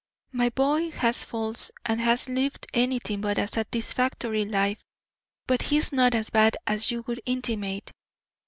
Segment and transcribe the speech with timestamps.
[0.31, 4.79] "My boy has faults and has lived anything but a satisfactory life,
[5.45, 7.91] but he is not as bad as you would intimate.